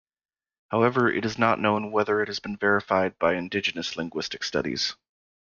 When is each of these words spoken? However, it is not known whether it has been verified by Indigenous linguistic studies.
However, 0.71 1.11
it 1.11 1.25
is 1.25 1.37
not 1.37 1.59
known 1.59 1.91
whether 1.91 2.23
it 2.23 2.27
has 2.27 2.39
been 2.39 2.57
verified 2.57 3.19
by 3.19 3.35
Indigenous 3.35 3.95
linguistic 3.95 4.43
studies. 4.43 4.95